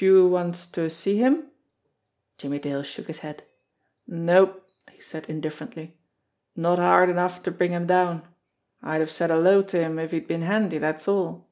"You 0.00 0.26
want 0.26 0.56
to 0.72 0.90
see 0.90 1.18
him?" 1.18 1.52
Jimmie 2.36 2.58
Dale 2.58 2.82
shook 2.82 3.06
his 3.06 3.20
head. 3.20 3.44
"Nope!" 4.08 4.66
he 4.90 5.00
said 5.00 5.26
indifferently. 5.28 5.96
"Not 6.56 6.80
hard 6.80 7.08
enough 7.10 7.44
to 7.44 7.52
bring 7.52 7.70
him 7.70 7.86
down. 7.86 8.26
I'd 8.82 9.02
have 9.02 9.10
said 9.12 9.30
hello 9.30 9.62
to 9.62 9.80
him 9.80 10.00
if 10.00 10.10
he'd 10.10 10.26
been 10.26 10.42
handy, 10.42 10.78
that's 10.78 11.06
all." 11.06 11.46